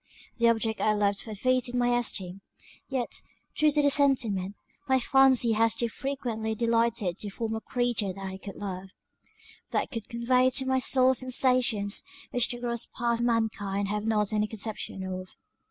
The 0.37 0.49
object 0.49 0.81
I 0.81 0.93
loved 0.93 1.19
forfeited 1.21 1.75
my 1.75 1.95
esteem; 1.95 2.41
yet, 2.89 3.21
true 3.55 3.69
to 3.69 3.83
the 3.83 3.91
sentiment, 3.91 4.55
my 4.89 4.99
fancy 4.99 5.51
has 5.51 5.75
too 5.75 5.89
frequently 5.89 6.55
delighted 6.55 7.19
to 7.19 7.29
form 7.29 7.53
a 7.53 7.61
creature 7.61 8.11
that 8.11 8.25
I 8.25 8.39
could 8.39 8.55
love, 8.55 8.89
that 9.69 9.91
could 9.91 10.09
convey 10.09 10.49
to 10.49 10.65
my 10.65 10.79
soul 10.79 11.13
sensations 11.13 12.01
which 12.31 12.49
the 12.49 12.59
gross 12.59 12.87
part 12.87 13.19
of 13.19 13.25
mankind 13.27 13.89
have 13.89 14.07
not 14.07 14.33
any 14.33 14.47
conception 14.47 15.03
of." 15.05 15.29